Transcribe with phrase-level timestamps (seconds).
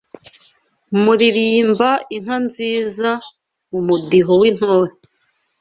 [1.03, 3.09] Muririmba inka nziza
[3.69, 4.93] Mu mudiho w’intore